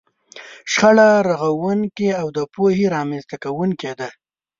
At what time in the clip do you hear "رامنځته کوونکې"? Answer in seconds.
2.95-3.91